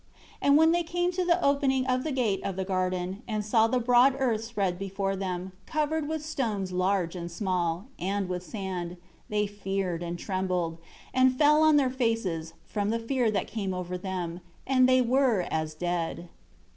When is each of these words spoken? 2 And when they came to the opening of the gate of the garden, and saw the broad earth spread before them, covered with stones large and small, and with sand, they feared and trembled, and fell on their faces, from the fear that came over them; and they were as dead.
2 0.41 0.47
And 0.47 0.57
when 0.57 0.71
they 0.71 0.81
came 0.81 1.11
to 1.11 1.23
the 1.23 1.39
opening 1.45 1.85
of 1.85 2.03
the 2.03 2.11
gate 2.11 2.41
of 2.43 2.55
the 2.55 2.65
garden, 2.65 3.21
and 3.27 3.45
saw 3.45 3.67
the 3.67 3.77
broad 3.79 4.15
earth 4.17 4.43
spread 4.43 4.79
before 4.79 5.15
them, 5.15 5.51
covered 5.67 6.07
with 6.09 6.25
stones 6.25 6.71
large 6.71 7.15
and 7.15 7.29
small, 7.31 7.85
and 7.99 8.27
with 8.27 8.41
sand, 8.41 8.97
they 9.29 9.45
feared 9.45 10.01
and 10.01 10.17
trembled, 10.17 10.79
and 11.13 11.37
fell 11.37 11.61
on 11.61 11.75
their 11.77 11.91
faces, 11.91 12.53
from 12.65 12.89
the 12.89 12.97
fear 12.97 13.29
that 13.29 13.45
came 13.45 13.75
over 13.75 13.95
them; 13.95 14.39
and 14.65 14.89
they 14.89 15.03
were 15.03 15.41
as 15.51 15.75
dead. 15.75 16.29